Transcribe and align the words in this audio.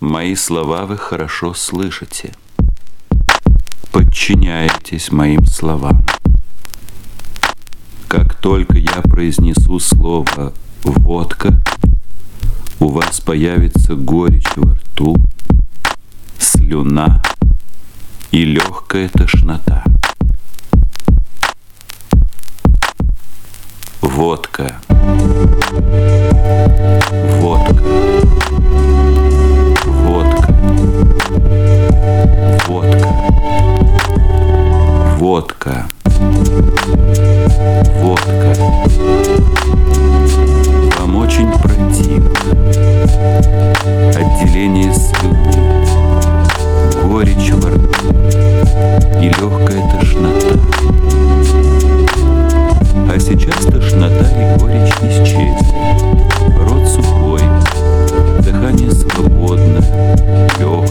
Мои 0.00 0.36
слова 0.36 0.86
вы 0.86 0.96
хорошо 0.96 1.54
слышите. 1.54 2.32
Подчиняетесь 3.90 5.10
моим 5.10 5.44
словам. 5.44 6.06
Как 8.06 8.34
только 8.34 8.78
я 8.78 9.02
произнесу 9.02 9.80
слово 9.80 10.52
«водка», 10.84 11.60
у 12.78 12.90
вас 12.90 13.20
появится 13.20 13.96
горечь 13.96 14.46
во 14.54 14.74
рту, 14.74 15.16
слюна 16.38 17.20
и 18.30 18.44
легкая 18.44 19.08
тошнота. 19.08 19.82
Водка. 24.00 24.80
Водка. 27.40 28.57
Водка. 32.66 33.08
Водка. 35.18 35.86
Водка. 38.00 38.54
Вам 40.98 41.16
очень 41.16 41.50
противно. 41.52 42.30
Отделение 44.10 44.92
слюны. 44.94 45.52
Горечь 47.04 47.50
во 47.52 47.70
рту 47.70 48.08
и 49.20 49.28
легкая 49.28 49.82
тошнота. 49.90 50.54
А 53.10 53.18
сейчас 53.18 53.64
тошнота 53.64 54.26
и 54.28 54.58
горечь 54.58 54.94
исчезли. 55.02 55.78
Рот 56.60 56.86
сухой, 56.86 57.42
дыхание 58.40 58.90
свободно, 58.92 59.80
легкое. 60.58 60.87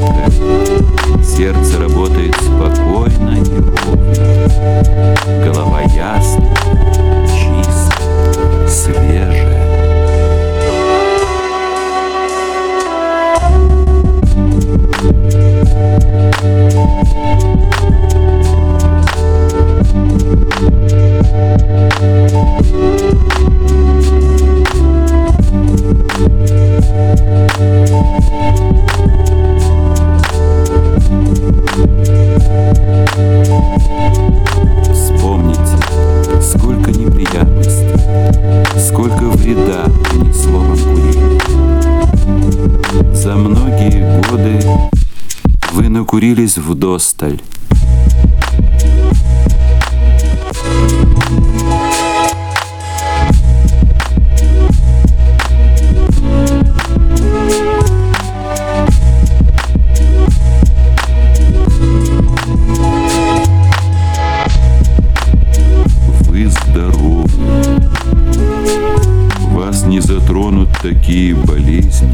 Такие 71.07 71.35
болезни, 71.35 72.11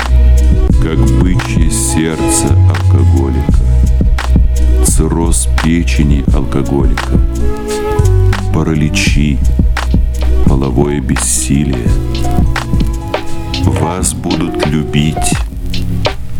как 0.83 0.99
бычье 1.19 1.71
сердце 1.71 2.55
алкоголика, 2.69 3.57
цирроз 4.85 5.49
печени 5.63 6.23
алкоголика, 6.31 7.19
параличи, 8.53 9.39
половое 10.45 11.01
бессилие. 11.01 11.89
Вас 13.63 14.13
будут 14.13 14.67
любить, 14.67 15.33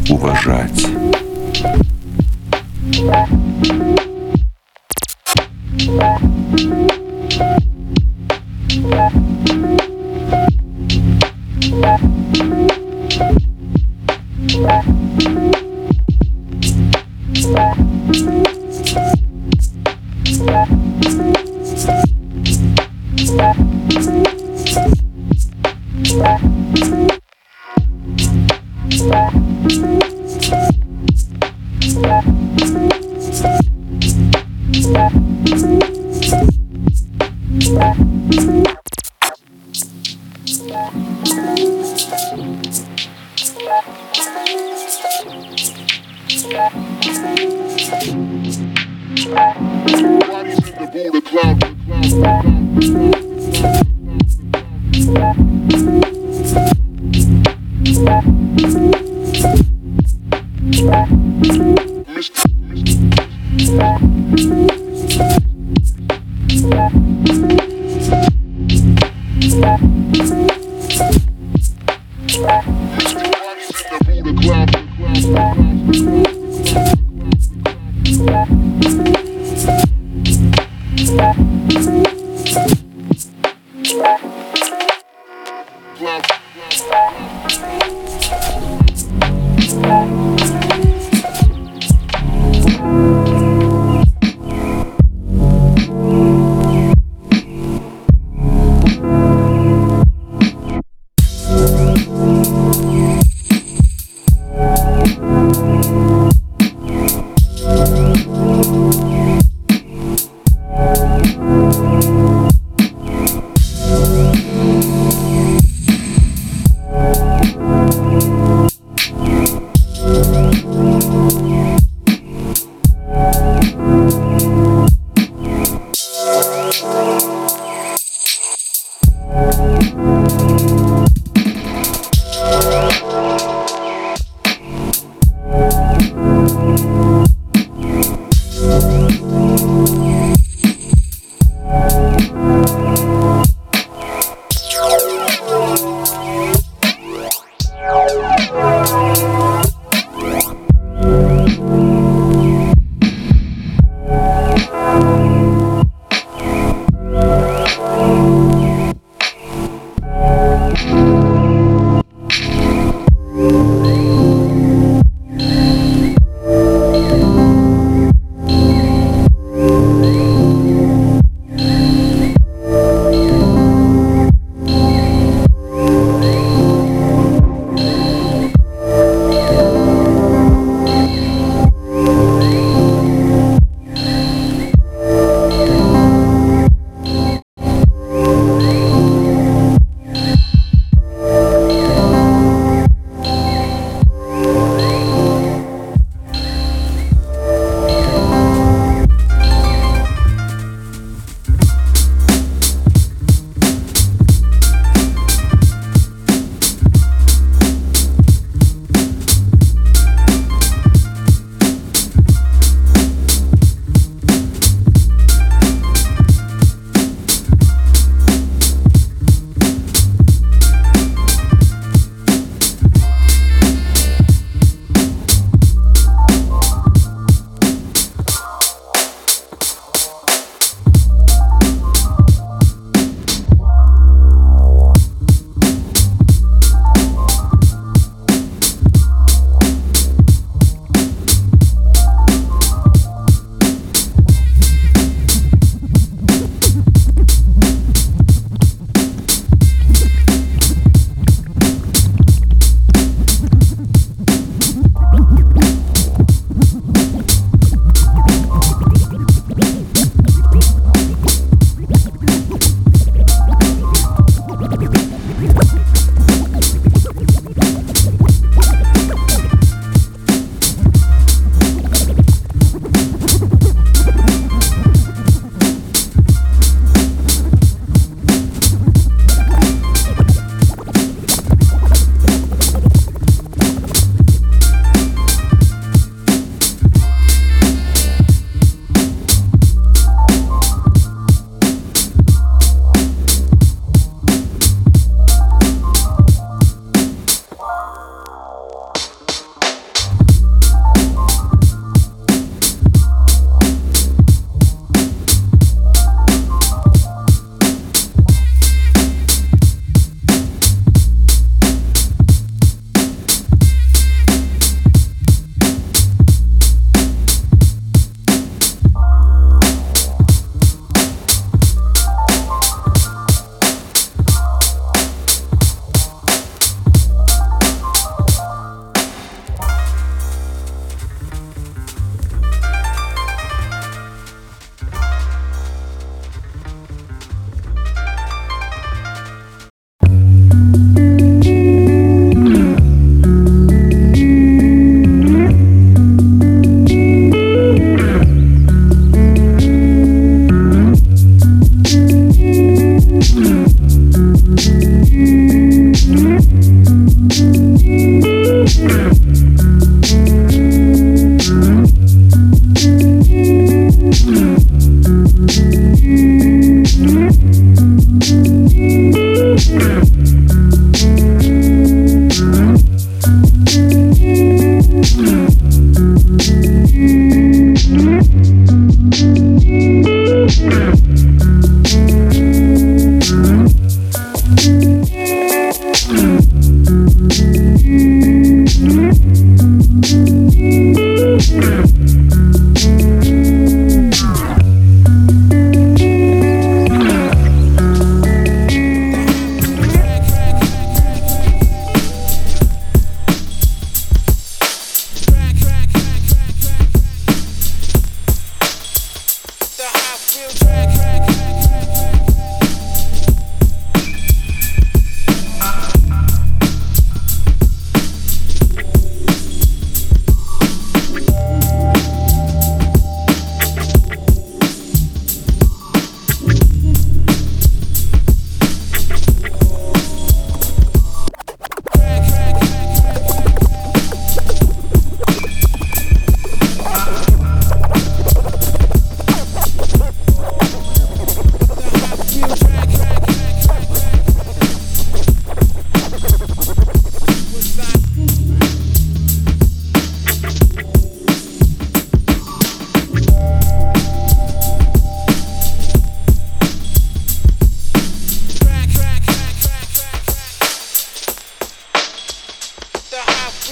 уважать. 0.08 0.93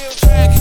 Track. 0.10 0.61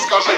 discussion. 0.00 0.29